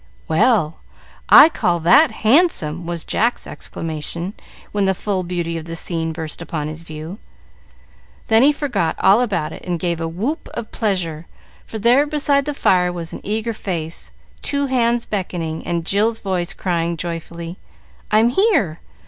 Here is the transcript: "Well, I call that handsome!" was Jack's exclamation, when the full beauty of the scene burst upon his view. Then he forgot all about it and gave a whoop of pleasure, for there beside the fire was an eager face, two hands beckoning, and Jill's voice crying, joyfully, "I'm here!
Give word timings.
"Well, 0.27 0.79
I 1.29 1.47
call 1.47 1.79
that 1.81 2.09
handsome!" 2.25 2.87
was 2.87 3.03
Jack's 3.05 3.45
exclamation, 3.45 4.33
when 4.71 4.85
the 4.85 4.95
full 4.95 5.21
beauty 5.21 5.59
of 5.59 5.65
the 5.65 5.75
scene 5.75 6.11
burst 6.11 6.41
upon 6.41 6.67
his 6.67 6.81
view. 6.81 7.19
Then 8.27 8.41
he 8.41 8.51
forgot 8.51 8.95
all 8.97 9.21
about 9.21 9.53
it 9.53 9.61
and 9.63 9.79
gave 9.79 10.01
a 10.01 10.07
whoop 10.07 10.49
of 10.55 10.71
pleasure, 10.71 11.27
for 11.67 11.77
there 11.77 12.07
beside 12.07 12.45
the 12.45 12.55
fire 12.55 12.91
was 12.91 13.13
an 13.13 13.21
eager 13.23 13.53
face, 13.53 14.09
two 14.41 14.65
hands 14.65 15.05
beckoning, 15.05 15.61
and 15.67 15.85
Jill's 15.85 16.17
voice 16.19 16.53
crying, 16.53 16.97
joyfully, 16.97 17.57
"I'm 18.09 18.29
here! 18.29 18.79